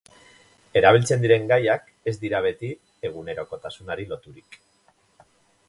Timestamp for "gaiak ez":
1.51-2.15